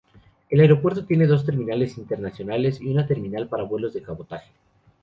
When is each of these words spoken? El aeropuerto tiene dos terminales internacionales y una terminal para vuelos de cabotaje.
El 0.49 0.59
aeropuerto 0.61 1.05
tiene 1.05 1.27
dos 1.27 1.45
terminales 1.45 1.95
internacionales 1.99 2.81
y 2.81 2.87
una 2.89 3.05
terminal 3.05 3.47
para 3.47 3.65
vuelos 3.65 3.93
de 3.93 4.01
cabotaje. 4.01 4.49